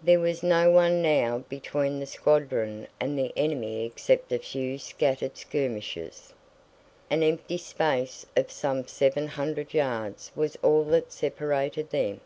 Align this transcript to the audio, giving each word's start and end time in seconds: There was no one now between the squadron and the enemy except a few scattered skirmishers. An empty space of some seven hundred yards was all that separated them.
There 0.00 0.20
was 0.20 0.44
no 0.44 0.70
one 0.70 1.02
now 1.02 1.38
between 1.48 1.98
the 1.98 2.06
squadron 2.06 2.86
and 3.00 3.18
the 3.18 3.32
enemy 3.34 3.84
except 3.84 4.30
a 4.30 4.38
few 4.38 4.78
scattered 4.78 5.36
skirmishers. 5.36 6.32
An 7.10 7.24
empty 7.24 7.58
space 7.58 8.24
of 8.36 8.48
some 8.52 8.86
seven 8.86 9.26
hundred 9.26 9.74
yards 9.74 10.30
was 10.36 10.54
all 10.62 10.84
that 10.84 11.10
separated 11.12 11.90
them. 11.90 12.20